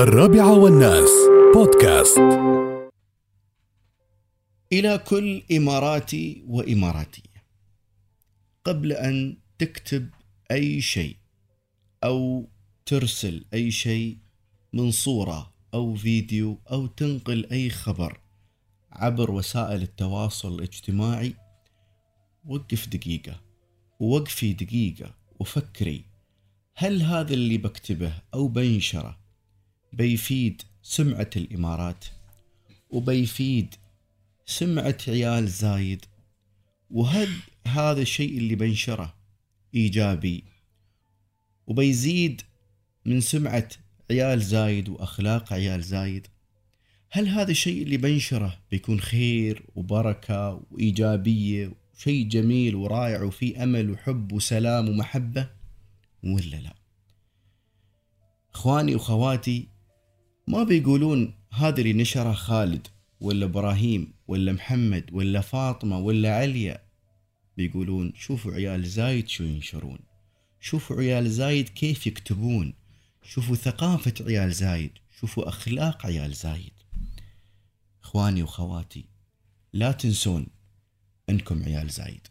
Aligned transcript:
الرابعة 0.00 0.58
والناس. 0.58 1.10
بودكاست. 1.54 2.18
إلى 4.72 4.98
كل 4.98 5.42
إماراتي 5.52 6.44
وإماراتية 6.46 7.44
قبل 8.64 8.92
أن 8.92 9.36
تكتب 9.58 10.10
أي 10.50 10.80
شيء 10.80 11.16
أو 12.04 12.48
ترسل 12.86 13.44
أي 13.54 13.70
شيء 13.70 14.18
من 14.72 14.90
صورة 14.90 15.54
أو 15.74 15.94
فيديو 15.94 16.58
أو 16.70 16.86
تنقل 16.86 17.46
أي 17.52 17.70
خبر 17.70 18.20
عبر 18.92 19.30
وسائل 19.30 19.82
التواصل 19.82 20.54
الاجتماعي 20.54 21.34
وقف 22.44 22.88
دقيقة 22.88 23.40
ووقفي 24.00 24.52
دقيقة 24.52 25.14
وفكري 25.40 26.04
هل 26.74 27.02
هذا 27.02 27.34
اللي 27.34 27.58
بكتبه 27.58 28.12
أو 28.34 28.48
بنشره 28.48 29.19
بيفيد 29.92 30.62
سمعة 30.82 31.30
الإمارات 31.36 32.04
وبيفيد 32.90 33.74
سمعة 34.46 34.96
عيال 35.08 35.48
زايد. 35.48 36.04
وهل 36.90 37.28
هذا 37.66 38.02
الشيء 38.02 38.38
اللي 38.38 38.54
بنشره 38.54 39.14
إيجابي 39.74 40.44
وبيزيد 41.66 42.42
من 43.04 43.20
سمعة 43.20 43.68
عيال 44.10 44.42
زايد 44.42 44.88
وأخلاق 44.88 45.52
عيال 45.52 45.82
زايد. 45.82 46.26
هل 47.10 47.28
هذا 47.28 47.50
الشيء 47.50 47.82
اللي 47.82 47.96
بنشره 47.96 48.58
بيكون 48.70 49.00
خير 49.00 49.62
وبركة 49.74 50.62
وإيجابية 50.70 51.72
وشيء 51.94 52.28
جميل 52.28 52.74
ورائع 52.74 53.22
وفيه 53.22 53.62
أمل 53.62 53.90
وحب 53.90 54.32
وسلام 54.32 54.88
ومحبة؟ 54.88 55.50
ولا 56.24 56.56
لا؟ 56.56 56.74
إخواني 58.54 58.94
واخواتي 58.94 59.68
ما 60.46 60.62
بيقولون 60.62 61.34
هذا 61.52 61.80
اللي 61.80 61.92
نشره 61.92 62.32
خالد 62.32 62.86
ولا 63.20 63.46
إبراهيم 63.46 64.12
ولا 64.28 64.52
محمد 64.52 65.04
ولا 65.12 65.40
فاطمة 65.40 65.98
ولا 65.98 66.36
عليا. 66.36 66.82
بيقولون 67.56 68.12
شوفوا 68.16 68.52
عيال 68.52 68.86
زايد 68.86 69.28
شو 69.28 69.44
ينشرون. 69.44 69.98
شوفوا 70.60 70.96
عيال 70.96 71.30
زايد 71.30 71.68
كيف 71.68 72.06
يكتبون. 72.06 72.74
شوفوا 73.22 73.56
ثقافة 73.56 74.14
عيال 74.20 74.52
زايد. 74.52 74.90
شوفوا 75.20 75.48
أخلاق 75.48 76.06
عيال 76.06 76.32
زايد. 76.32 76.72
إخواني 78.02 78.42
وخواتي 78.42 79.04
لا 79.72 79.92
تنسون 79.92 80.46
أنكم 81.30 81.62
عيال 81.62 81.90
زايد. 81.90 82.26